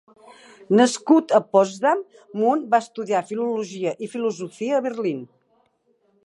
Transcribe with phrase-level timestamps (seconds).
[0.77, 2.01] Nascut a Potsdam,
[2.43, 5.23] Mundt va estudiar filologia i filosofia a Berlín.